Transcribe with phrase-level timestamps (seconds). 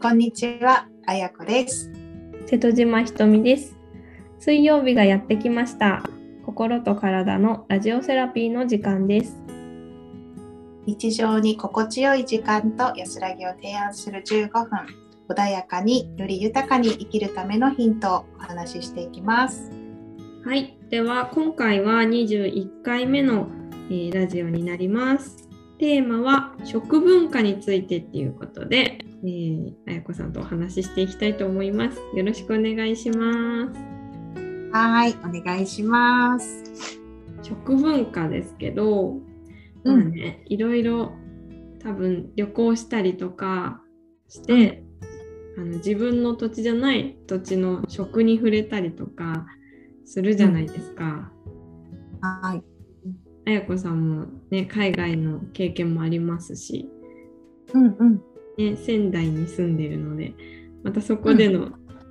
[0.00, 1.90] こんにちは、あやこです。
[2.46, 3.76] 瀬戸島ひとみです。
[4.38, 6.04] 水曜日がやってきました。
[6.46, 9.36] 心と体のラジオセラピーの時間です。
[10.86, 14.68] 日常に心地よい時間と安らぎを提案する15分、
[15.28, 19.72] 穏やかにより豊かに生きるためのヒントをお話ししていきます。
[20.44, 23.48] はい、では今回は21回目の、
[23.90, 25.48] えーラジオになります。
[25.78, 31.98] テーマは食文化についてっていうことで、えー、あやこさんとお話ししていきたいと思います。
[32.14, 33.98] よろしくお願いします。
[34.72, 37.00] はい、お願いします。
[37.42, 39.14] 食文化ですけど、
[39.84, 41.12] まあうん、ね、いろいろ
[41.80, 43.82] 多分旅行したりとか
[44.28, 44.84] して、
[45.56, 49.46] あの自分の土地じゃない土地の食に触れたりとか
[50.04, 51.32] するじゃないですか。
[52.20, 52.62] はい、
[53.46, 56.88] あやこさんもね海外の経験もありますし、
[57.74, 58.22] うんうん、
[58.58, 60.34] ね、仙台に住んでるので
[60.82, 61.70] またそこでの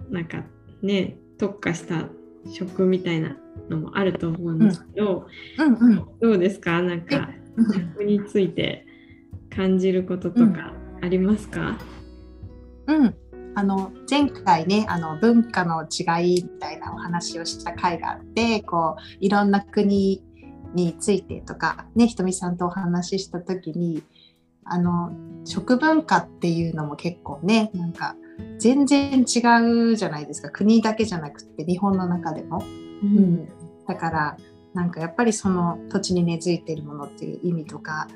[0.10, 0.44] なんか
[0.82, 2.06] ね特化した
[2.50, 3.36] 食みたいな
[3.70, 5.28] のもあると思うんですけど、
[5.60, 6.82] うんうん、どうですか？
[6.82, 7.30] なんか
[7.96, 8.86] 食について
[9.54, 11.78] 感じることとかありますか、
[12.88, 13.16] うん。
[13.56, 20.24] あの前回ねあの文化の違いみたいなお話をした回があってこういろんな国
[20.76, 24.04] についてとかねひとみさんとお話しした時に
[24.70, 25.12] あの
[25.46, 28.16] 食文化っていうのも結構ねなんか
[28.60, 29.40] 全然違
[29.92, 30.50] うじゃないですか。
[30.50, 32.64] 国だけじゃなくて日本の中でも。
[33.04, 33.48] うん。
[33.88, 34.38] だから
[34.74, 38.08] なんかやっぱりその土地に根付いているものっていう意味とか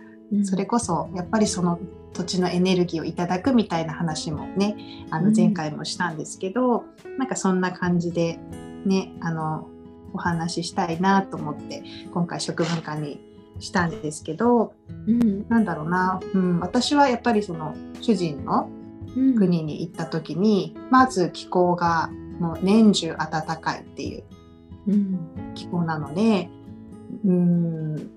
[0.44, 1.80] それこそやっぱりその
[2.14, 4.76] 土地のエネルギーをいただくみたいな話もね
[5.10, 5.26] あうん。
[5.26, 6.84] の前回もしたんですけど、
[7.18, 8.38] なんかそんな感じで
[8.86, 9.68] ねあの
[10.14, 13.22] お話ししたいなと思って今回食文化に
[13.62, 14.74] したんですけど
[15.08, 15.48] うん。
[15.48, 18.70] なんだろうな、うん、私はやっぱりその主人の
[19.16, 19.36] うん。
[19.36, 22.10] 国に行った時にまず気候が
[22.40, 24.24] もう年中暖かいっていう
[24.88, 25.54] うん。
[25.54, 26.50] 気候なので
[27.24, 28.10] うん。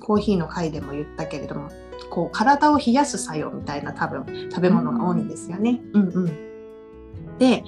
[0.00, 1.70] コーヒーの回でも言ったけれども
[2.10, 5.80] こう体を冷やす作用みたいな多分食べ物が多いんですよね。
[5.92, 6.02] うん。
[6.08, 7.62] うん、で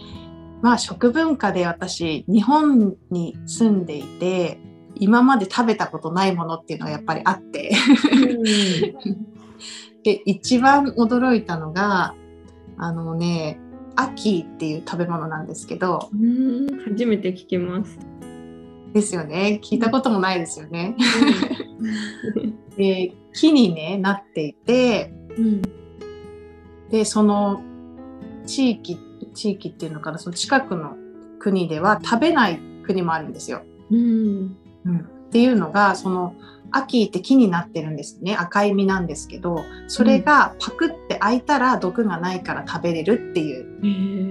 [0.62, 4.58] まあ食文化で私日本に住んでいて
[4.96, 7.72] 今まで食べたことないものっていうのがやっぱりあって。
[10.04, 12.14] で一番驚いたのが
[12.76, 13.60] あのね
[13.94, 16.08] 秋っていう食べ物なんですけど。
[16.12, 17.98] うん初めて聞きます。
[18.92, 19.60] ですよね。
[19.62, 20.96] 聞いたこともないですよね。
[22.76, 25.12] で木に、ね、なっていて。
[25.36, 25.62] うん。
[26.90, 27.62] でその
[28.44, 28.98] 地域
[29.34, 30.96] 地域っていうのかなその近くの
[31.38, 33.62] 国では食べない国もあるんですよ。
[33.90, 36.34] うんうん、っていうのがその
[36.72, 38.34] 秋って木になってるんですね。
[38.34, 44.22] 赤い実なんですけどそれがパクって開いたら毒がないから食べれるっていう、うん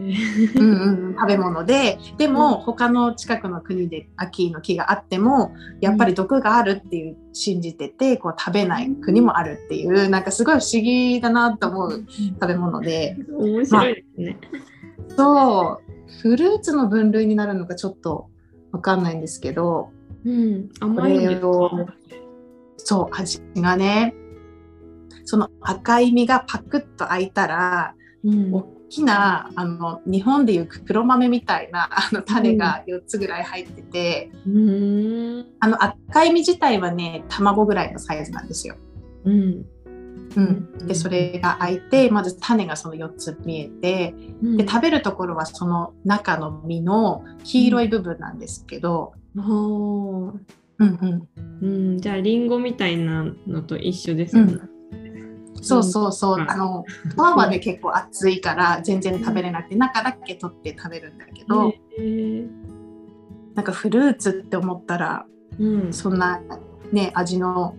[0.56, 13.16] うんうん食べ物ででも他の近くの国で秋の木があってもやっぱり毒があるっていう信じててこう食べない国もあるっていうなんかすごい不思議だなと思う食べ物で。
[13.38, 14.38] 面白いですね。
[15.16, 15.92] そう。
[16.22, 18.30] フルーツの分類になるのかちょっと
[18.72, 19.92] わかんないんですけど
[20.26, 21.42] うん、こ甘い。
[22.78, 24.14] そう味がね。
[25.26, 28.54] その赤い実がパクッと開いたらうん。
[28.54, 35.46] 大きなあの日本でいう黒豆みたいなあの種が4つぐらい入ってて、うん。
[35.60, 38.76] あの赤い実自体はね卵ぐらいのサイズなんですよ。
[39.24, 39.66] うん
[40.36, 44.58] うん、でそれが開いてまず種がその4つ見えてうん。
[44.58, 50.34] で食べるところはその中の実の黄色い部分なんですけど、ほ
[50.80, 51.28] うんうん、う
[51.62, 54.60] うん、じゃあリンゴみたいなのと一緒ですよね。
[55.62, 56.50] そうそうそう、うん。
[56.50, 56.84] あの
[57.14, 62.50] 皮はね結構熱いから全然食べれなくて中だけ取って食べるんだけど、へー。
[63.54, 65.26] なんかフルーツって思ったら
[65.60, 65.94] うん。
[65.94, 66.42] そんな
[66.92, 67.76] ね味の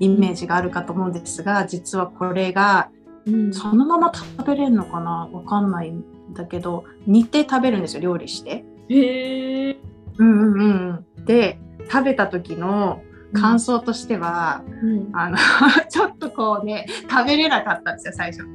[0.00, 2.90] イメージがあるかと思うんですが実はこれが
[3.26, 5.28] うんそのまま食べれるのかな？
[5.30, 6.02] わかんないん
[6.32, 8.64] だけど煮て食べるんですよ料理して。
[8.88, 9.76] へえ。
[10.18, 11.58] うんうんうんうん、で
[11.90, 13.02] 食べた時の
[13.32, 15.36] 感想としては、うんあの
[15.88, 18.44] ちょっとこうね食べれなかったんですよ最初。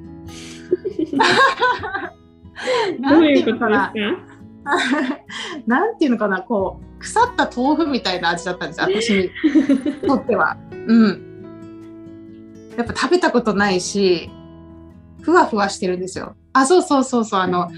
[3.09, 3.93] どういうことですかな？
[5.67, 6.41] なんていうのかな？
[6.41, 9.29] こう腐った豆腐みたいな味だったんですよ私に
[10.07, 10.57] とっては。
[10.71, 11.24] うん。
[12.77, 14.29] やっぱ食べたことないし
[15.21, 16.35] ふわふわしてるんですよ。
[16.53, 17.69] あそうそうそうそうあの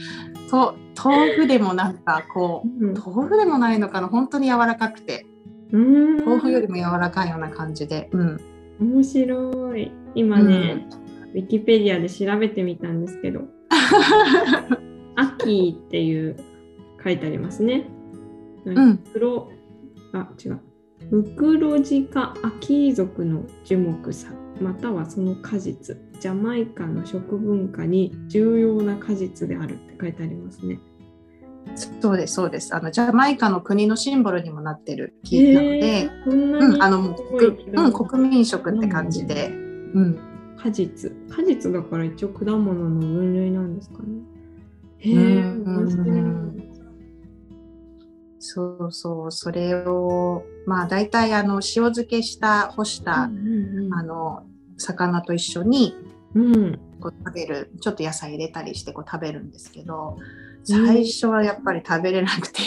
[0.49, 5.25] と豆腐でもなんかこううん豆腐でもないのかな本当に柔らかくて
[5.71, 8.09] うん豆腐よりも柔らかいような感じで。
[8.11, 8.39] うん。
[8.79, 9.91] 面白い。
[10.15, 10.87] 今ね、
[11.33, 13.41] ウィキペディアで調べてみたんですけど、
[15.15, 16.35] 秋っていう
[17.03, 17.89] 書いてありますね。
[18.65, 19.49] うん黒
[20.13, 20.59] あ違う。
[21.11, 24.29] ムクロジカアキー族の樹木さ
[24.61, 30.79] またはその果実ジャマイカの食文化に重要な果実であるって書いてありますね。
[32.01, 32.75] そうですそうです。
[32.75, 37.17] あのジャマイカの国のシンボルにもなってる木なので、うん、あのも
[37.89, 40.19] う国民食って感じで、うん、
[40.57, 41.11] 果実。
[41.29, 44.21] 果実だから一応果物の分類なんですかね。
[44.99, 46.67] へえ、うん
[48.39, 49.31] そうそう。
[49.31, 51.61] それをまあ大体あの塩
[51.91, 54.43] 漬けした干した、うんあの
[54.77, 55.95] 魚と一緒に
[57.01, 60.19] こう食べるちょっと野菜入れたりしてこう食べるんですけど
[60.63, 62.61] 最初はやっぱり食べれなくて、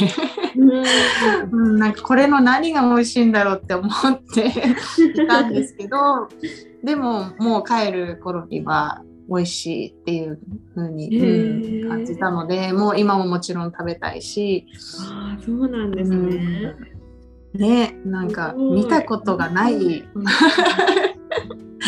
[0.56, 1.68] うん。
[1.68, 6.28] うん、なんかこれの何が美味しいんだろうって思っていたんですけど
[6.82, 10.40] でももう帰る頃には美味しいっていう
[10.74, 14.66] 風に、感じたのでもう今ももちろん食べたいし、
[14.98, 16.74] ああそうなんですね。
[17.54, 17.60] うん。
[17.60, 20.04] ねなんか見たことがない、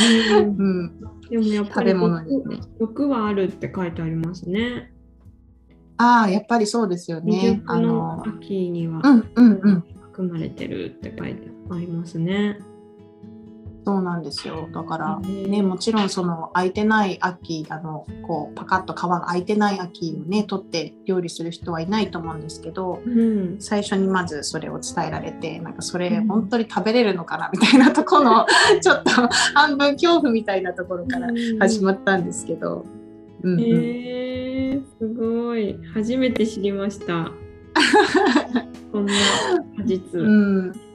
[0.03, 1.01] う んうん、
[1.31, 2.61] でもやっぱり食べ物ですね。
[2.79, 4.93] 毒はあるって書いてありますね。
[5.99, 7.63] ああやっぱりそうですよ未ね。
[7.67, 12.59] あ熟のの秋にはうんうんうん含まれてるって書いてありますね。
[13.85, 14.69] そうなんですよ。
[14.73, 23.57] だからね、もちろんその空いてない秋、あのこうパカッと皮が空いてない秋をね取って料理する人はいないと思うんですけど、うん。
[23.61, 28.47] 最初にまずそれを伝えられて、なんかそれうん本当に食べれるのかなみたいなところの
[28.81, 29.11] ちょっと
[29.55, 32.85] 半分恐怖みたいなところから始まったんですけど、
[33.43, 37.33] うんうんへえすごい初めて知りました。
[38.93, 39.13] こんな
[39.77, 40.21] 果実。
[40.21, 40.92] うん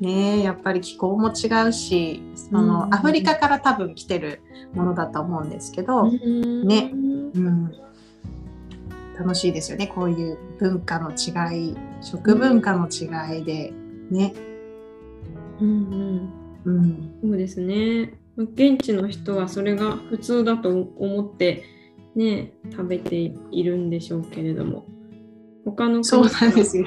[0.00, 2.94] ねえやっぱり気候も違うしその、うん。
[2.94, 4.40] アフリカから多分来てる
[4.74, 6.66] ものだと思うんですけど、うん。
[6.66, 6.90] ね。
[6.92, 6.96] う
[7.38, 7.72] ん、
[9.18, 9.86] 楽しいですよね。
[9.86, 13.72] こういう文化の違い食文化の違いで
[14.10, 14.34] ね、
[15.60, 16.32] うん
[16.64, 16.78] うん。
[16.78, 18.14] うん、そうですね。
[18.36, 21.64] 現地の人はそれが普通だと思って
[22.14, 24.86] ね食べているんでしょうけれども
[25.64, 26.86] 他のそう国なんですよ。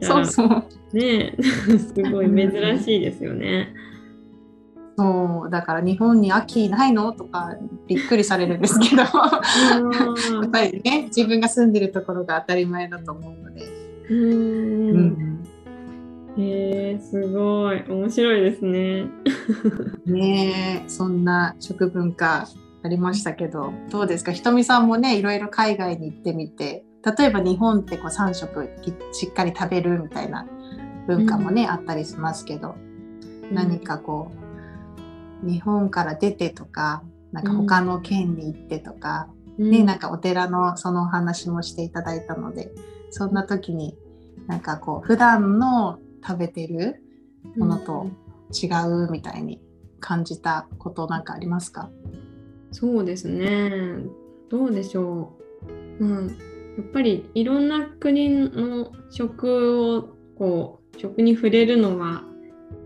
[0.00, 0.64] そうそう。
[0.92, 3.74] ね すごい珍しいですよね。
[4.96, 5.50] そう。
[5.50, 7.12] だから日本に秋ないの？
[7.12, 7.56] とか
[7.88, 9.02] びっくりされるんですけど。
[9.02, 9.08] や
[10.46, 13.62] っぱりね自分が住んでるところが当たり前だと思うので、
[14.10, 15.06] ううん。
[15.08, 15.44] ん
[16.36, 17.82] へえすごい。
[17.88, 19.06] 面白いですね。
[20.06, 22.46] ねえそんな食文化
[22.84, 23.72] ありましたけど。
[23.90, 24.30] どうですか？
[24.32, 30.46] ひとみさんもねいろいろ海外に行ってみて例えば日本ってこう3食きしっかり食べるみたいな
[31.06, 32.76] 文化もね、あったりしますけど
[33.52, 34.32] 何かこ
[35.44, 37.02] う日本から出てとか
[37.32, 39.28] なんか他の県に行ってとか、
[39.58, 42.72] ねなんかお寺のそのお話もしていただいたので
[43.10, 43.96] そんな時に
[44.46, 47.02] なんかこう普段の食べてる
[47.56, 48.06] ものと
[48.52, 48.66] 違
[49.06, 49.60] うみたいに
[50.00, 51.90] 感じたことなんかありますか？
[52.72, 54.04] そうですね。
[54.50, 55.32] どうでしょ
[56.00, 56.04] う。
[56.04, 56.38] うん、
[56.76, 62.24] やっぱりいろんな国の食をこう食に触れるのは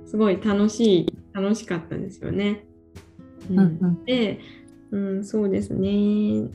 [0.07, 2.65] すごい楽しい楽しかったですよね。
[3.51, 4.41] うんうんで、
[4.91, 6.49] うん、そうですね。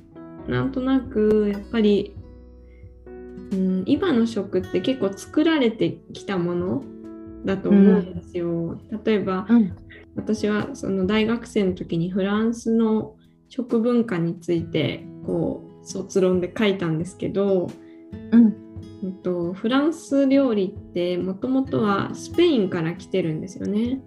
[0.48, 2.15] なんとなくやっぱり、
[3.51, 6.84] うん、今の食って結構作られてきたもの
[7.46, 8.79] だと思うんですよ。
[9.05, 9.75] 例えばうん
[10.15, 13.15] 私はその大学生の時にフランスの
[13.50, 17.67] 食文化についてこう卒論で書いたんですけど、
[18.31, 18.63] うん
[19.03, 23.99] うんとフランス料理ってもともとはスペインから来てるんですよね。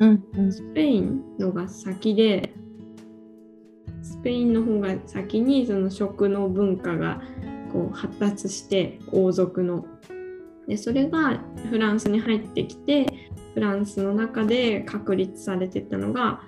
[0.00, 2.52] うんうんスペインのが先で
[4.02, 7.22] スペインの方が先にその食の文化が
[7.72, 9.86] こう発達して王族の
[10.66, 11.40] でそれが
[11.70, 13.06] フランスに入ってきて
[13.54, 16.42] フランスの中で確立されてったのが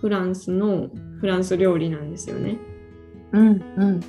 [0.00, 0.88] フランスの
[1.20, 2.58] フランス料理なんですよね。
[3.32, 4.00] うんうん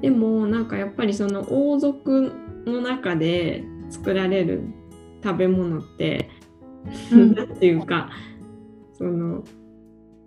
[0.00, 2.32] でもなんかやっぱりその王族
[2.66, 4.64] の中で作られる
[5.22, 6.28] 食べ物って、
[7.12, 8.10] うんなんていうか
[8.94, 9.44] その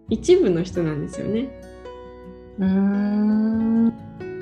[0.09, 1.49] 一部の人なんですよね。
[2.59, 3.93] うーん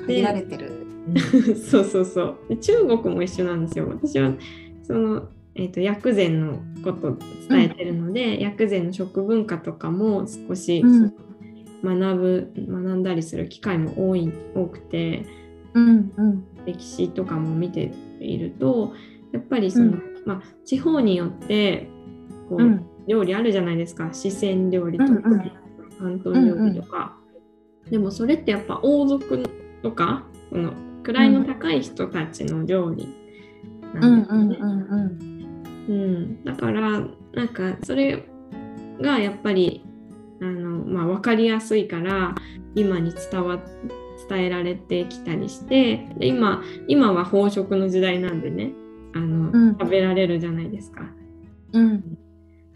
[0.06, 0.70] 限られてる。
[1.56, 3.88] そうそうそうで中国も一緒なんですよ。
[3.88, 4.32] 私は
[4.84, 7.18] その、えー、と薬膳のことを
[7.48, 11.14] 伝えてるので、薬膳の食文化とかも少しうん
[11.84, 15.26] 学ぶ、学んだりする機会も多い多くて
[15.74, 16.44] うんうん。
[16.64, 18.94] 歴史とかも見ていると
[19.32, 20.02] やっぱりその、うん。
[20.24, 21.88] まあ、地方によって
[22.48, 22.86] こう、うん。
[23.06, 24.08] 料理あるじゃないですか。
[24.14, 26.18] 四川料理とか、うんうん。
[26.18, 27.18] 広東料理とか、
[27.90, 29.42] でもそれってやっぱ王族
[29.82, 30.72] とかこの
[31.02, 33.14] 位の高い人たちの料理
[33.94, 34.00] うん。
[34.00, 34.56] なんですね。
[34.58, 35.34] うんうん。
[35.86, 38.26] うん、だからなんかそれ
[39.00, 39.83] がやっぱり
[40.44, 42.34] あの、まあ、分かりやすいから
[42.74, 43.58] 今に伝わ
[44.28, 48.72] 伝えられてきたりしてで今今は飽食の時代なんでね
[49.14, 49.78] あの、うん。
[49.78, 51.02] 食べられるじゃないですか。
[51.72, 52.18] うん。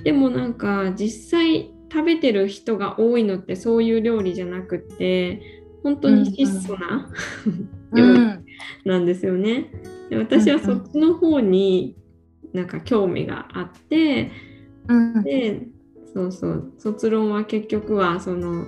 [0.02, 5.42] でもなんか実際食べてる人が多いのってそういう料理じゃなくって
[5.82, 7.10] 本当に質素な、
[7.92, 8.44] 料理うん。
[8.84, 9.70] なんですよね。
[10.10, 11.96] で私はそっちの方に
[12.52, 14.30] なんか興味があって
[14.88, 15.22] うん。
[15.24, 15.66] で
[16.14, 16.72] そうそう。
[16.78, 18.66] 卒論は結局はその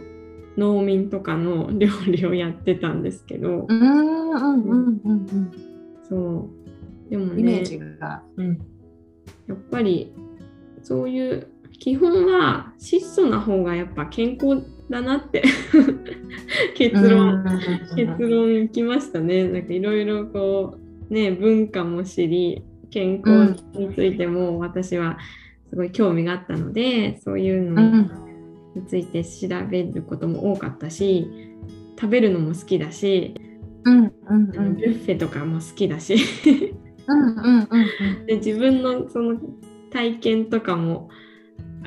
[0.57, 5.53] 農民とかの料理をやってたんですけど、うんうんうんうんうん。
[6.09, 6.51] そ
[7.07, 7.11] う。
[7.11, 8.59] でもイメーねジが、うん。
[9.47, 10.13] やっぱり
[10.83, 15.43] そういう基本は質素な方がやっぱ健康だなって。
[16.75, 17.45] 結論、
[17.97, 19.49] 結論いきましたね。
[19.49, 20.79] なんかいろいろこ
[21.11, 25.17] うね文化も知り健康についても私は
[25.71, 28.11] すごい興味があったのでそういうのうん。
[28.75, 31.29] について調べることも多かったし
[31.99, 33.35] 食べるのも好きだし、
[33.85, 34.77] うんうんうん。
[34.77, 36.17] ビュッフェとかも好きだし。
[37.07, 37.67] うんうんうん
[38.27, 39.41] で自分のその
[39.91, 41.09] 体験とかも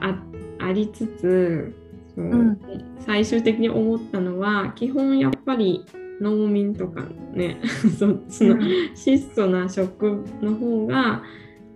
[0.01, 0.21] あ
[0.59, 1.73] ありつつ
[2.15, 2.59] そう、うん。
[2.99, 5.85] 最終的に思ったのは基本やっぱり
[6.19, 7.59] 農民とかね
[7.97, 8.57] そっちの
[8.93, 11.23] 質素な食の方が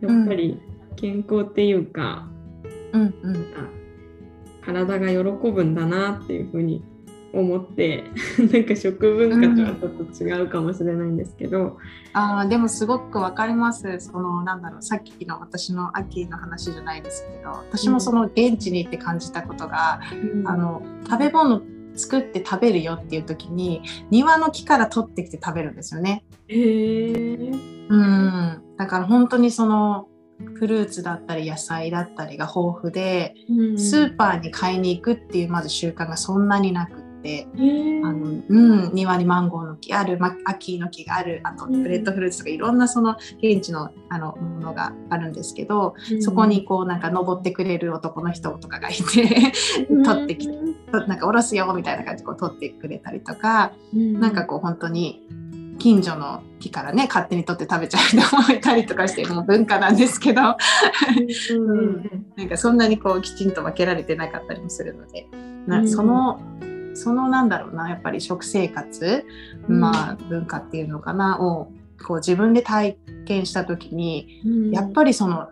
[0.01, 0.59] やっぱり
[0.97, 2.27] 健康っていうか、
[2.91, 3.35] うんうん。
[3.55, 3.77] あ
[4.65, 6.83] 体が喜ぶんだなっていうふうに
[7.33, 8.03] 思って
[8.51, 11.77] なんか食文化とはちょっと違うかもしれないんですけど、
[12.13, 13.99] あーでもすごくわかります。
[13.99, 20.01] そのなんだろうさっきの私の秋の話じゃないですけど私もその現地に行って感じたことが、
[20.45, 21.61] あの食べ物
[21.95, 26.23] 作って食べるよっていう時に庭の木から取ってきて食べるんですよね。
[26.47, 27.51] へえ
[27.89, 28.61] うん。
[28.77, 30.07] だから本当にその
[30.55, 33.35] フルーツだったり野菜だったりが豊富で
[33.77, 37.47] スーパーに買いに行くっていうまず習慣がそんなになくって。
[37.55, 38.05] ー。
[38.05, 41.83] あのうん、庭にマンゴーの木ある、ま、アキーの木があるあとうん。
[41.83, 49.03] ブレッドフルーツとかいろんなその現地のあのものがあるんですけどそこにこうなんか登ってくれる男の人とかがいて
[50.05, 50.57] 取ってきて
[51.07, 55.21] なんかおろすよみたいな感じでこう取ってくれたりとかなんかこう本当に
[55.77, 60.41] 近所の木からね勝手に取って食べちゃう人もいたりとかしてもう文化なんですけど。
[60.41, 65.27] うんうんなんかそんなにこうきちんと分けられてなかったりもするので、
[65.65, 65.89] なうん。
[65.89, 66.39] その
[66.93, 69.25] そのなんだろうなやっぱり食生活、
[69.67, 69.79] うん。
[69.79, 71.71] まあ文化っていうのかなを
[72.05, 74.71] こう自分で体験した時にうん。
[74.71, 75.49] やっぱりその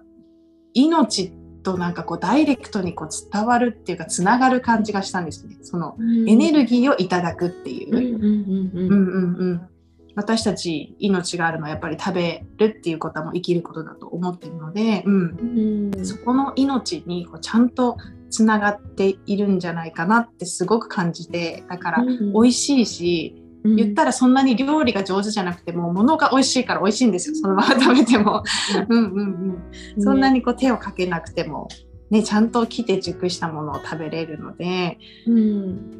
[0.74, 1.32] 命
[1.64, 5.58] となんかこうダイレクトにこう伝わるっていうかつながる感じがしたんですね。
[5.64, 9.70] そのエネルギーをいただくっていう。
[10.16, 16.06] うんうんうんうんうんうん私たち命があるのはやっぱり食べるっていうことはもう生きることだと思ってるので、うん、うん。
[16.06, 17.98] そこの命にこうちゃんと
[18.30, 22.34] つながっているんじゃないかなってすごく感じてだからうん。
[22.34, 27.36] 美味しいし、言ったらそんなに料理が上手じゃなくても物が美味しいから美味しいんですよ。
[27.36, 28.44] そのまま食べても。
[28.88, 29.64] うんうん。
[29.98, 31.68] うん、そんなにこう手をかけなくても、
[32.10, 35.38] ね、ちゃんと来て熟したものを食べれるので、うん。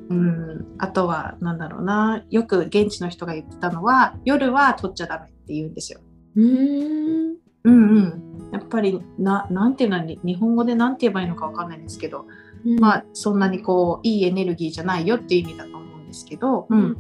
[0.10, 2.24] うん、あとはなんだろうな。
[2.30, 6.00] よく現地の人が言ってたのは夜は取っちゃダメって言うんですよ。
[6.36, 7.36] うん。
[7.64, 12.28] うんうん、やっぱりななんていうのに日本語でなんて言えばいいのかわかんないんですけど、
[12.80, 16.98] まあそんなにこういいエネルギーじゃないよっていう意味だと思うんですけど、ううんん。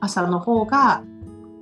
[0.00, 1.04] 朝の方が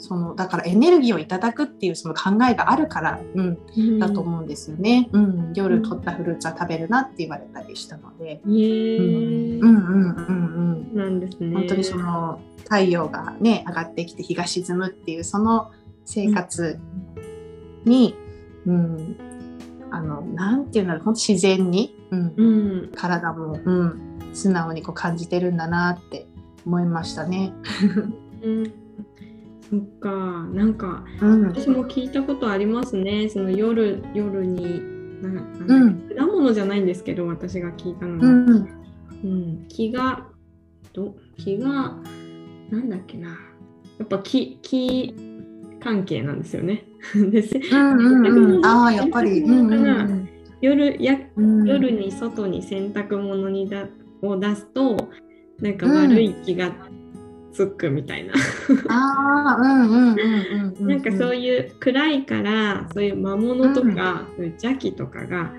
[0.00, 5.52] そのだからエネルギーをいただくっていうその考えがあるから、うん、うんだと思うんですよね、うん。
[5.54, 11.54] 夜取ったフルーツは食べるなって言われたりしたので、へえうんうんうんうんなんですね。
[11.54, 15.70] 本当にその太陽がね上がってきて日が沈むっていうその
[16.06, 16.78] 生活
[17.84, 18.16] に、
[18.66, 19.16] うん
[19.92, 22.44] あのなんていうんだろう本当自然に、うんう
[22.86, 26.26] ん体も、うん、素直にこう感じてるんだなって
[26.64, 27.52] 思いましたね。
[28.42, 28.79] うん
[29.70, 30.10] そっか。
[30.52, 31.46] なんかうん。
[31.48, 33.28] 私も聞いたことありますね。
[33.28, 34.82] その夜夜に
[35.22, 36.08] ななうん。
[36.16, 38.80] 果物じゃないんですけど私が聞いたのは、うん。
[39.22, 40.26] うん、気が
[40.92, 41.96] ど気が
[42.70, 43.28] なんだっけな。
[43.98, 45.14] やっぱ気気
[45.80, 46.84] 関係なんですよね。
[47.30, 47.56] です。
[47.56, 50.28] うんうんうん、ああやっぱり、うんうんうん。
[50.60, 53.86] 夜やうん、夜に外に洗濯物にだ
[54.22, 54.96] を出すと
[55.60, 56.72] なんか悪い気が
[57.52, 58.34] つくみたいな、
[58.88, 65.52] あんうんうんうんうんなんかそういう暗いからそういう魔物とか、そういう邪気とかが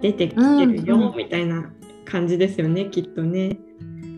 [0.00, 1.70] 出てきてるうんようんみたいな
[2.04, 3.58] 感じですよね、きっとね。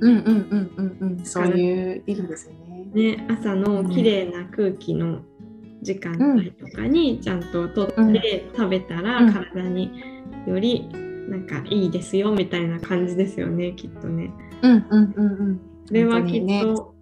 [0.00, 2.90] うんうんうんうんうんそういう意味ですよね。
[2.92, 5.20] ね、朝の綺麗な空気の
[5.82, 10.02] 時間帯とかにちゃんととって食べたら体に
[10.46, 10.88] より
[11.28, 14.30] なんかいいですよみたいな感じですよねきっとね。
[14.62, 16.94] うんうんうんうんそれはきっと、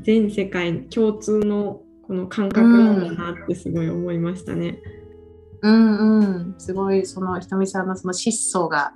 [0.00, 4.78] 全世界共通のこの感覚なんだなってすごい思いましたね。
[5.62, 6.22] うんう
[6.52, 8.92] んすごいそのひとみさんのその質素が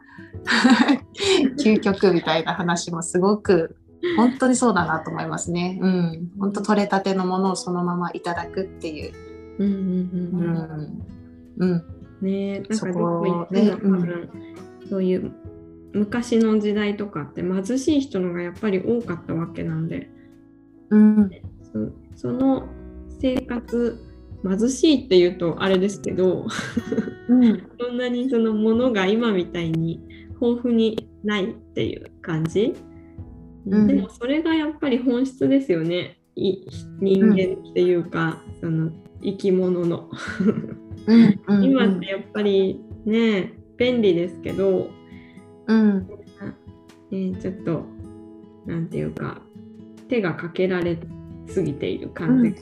[1.59, 3.77] 究極みたいな話もすごく
[4.17, 5.81] 本当にそうだなと思いますね。
[5.83, 9.13] うん、本当取れたてのものをそのままいただくっていう。
[9.59, 9.81] うんうん
[11.59, 11.85] うんうん。
[12.21, 14.31] ねなんかどこ行っても多分、
[14.89, 15.33] そういう
[15.93, 20.09] 昔の時代とかって貧しい人のがやっぱり多かったわけなんで、
[20.91, 21.31] うん、
[22.15, 22.69] そその
[23.21, 24.07] 生活
[24.49, 26.47] 貧しいっていうとあれですけど、
[27.29, 30.01] うん、 そんなにそのものが今みたいに
[30.41, 32.75] 豊富にないっていう感じ、
[33.67, 36.17] うん、でもそれがやっぱり本質ですよね。
[36.37, 38.93] 人間っていうか、うん、その
[39.23, 40.09] 生き物の。
[41.63, 44.89] 今ってやっぱりね便利ですけど、
[45.71, 46.09] うん。
[47.13, 47.85] えー、ちょっと
[48.67, 49.41] なんていうか
[50.09, 50.99] 手がかけられ
[51.49, 52.55] すぎている感じ、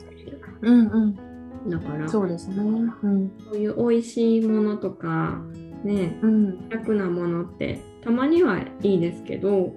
[0.61, 1.69] うんうん。
[1.69, 2.07] だから。
[2.07, 5.41] そうですね、うん、そういう美味しいものとか
[5.83, 9.73] ね、うん、楽なものってたまにはいいですけど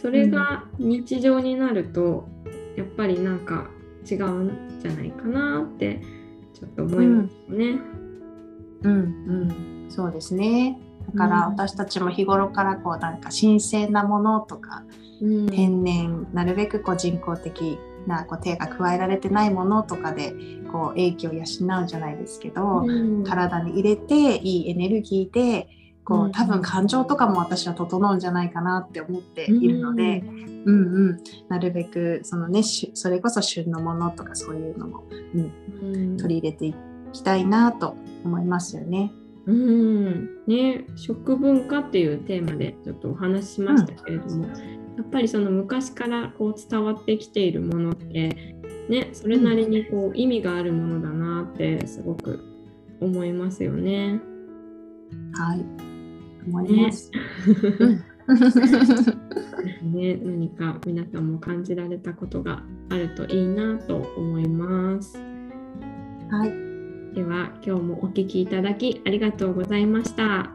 [0.00, 2.26] それが日常になると、
[2.74, 3.68] やっぱりなんか
[4.10, 6.00] 違うんじゃないかなって
[6.54, 7.78] ちょっと思いますね。
[8.82, 10.80] うん、うん、うん、そうですね。
[11.06, 14.84] だから私たちも日頃からこうなんか新鮮なものとか、
[15.20, 20.32] うん、天然なるべくこう人工的なこう手が加えられてないものとかで
[20.72, 25.68] こう影響を養うじゃないですけど、うん、体に入れていいエネルギーで
[26.04, 30.24] こう多分感情とかも私は整うんじゃないかなって思っているので、
[30.64, 36.74] うん、うん、なるべくそのねそれこそ旬のものとかそういうのも、うん、取り入れてい
[37.12, 39.12] きたいなと思いますよね。
[39.50, 44.54] うんね、食文化っていうテーマでちょっとお話ししましたけれども、や
[45.02, 48.56] っぱりその昔からこう伝わってきているものって
[48.88, 52.44] ねそれなりにこう意味があるものだなってすごく
[53.00, 54.20] 思いますよね。
[55.34, 55.64] はい
[56.46, 57.10] 思います。
[59.82, 65.18] ね、 ね何か皆さんも感じられたことがあるといいなと思います。
[66.30, 66.69] はい。
[67.14, 70.50] では今日もお聞きいただきありがとうございました。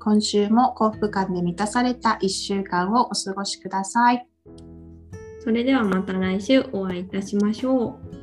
[0.00, 4.28] 今週も幸福感で満たされた1週間をお過ごしください。
[5.40, 8.13] それではまた来週お会いいたしましょう。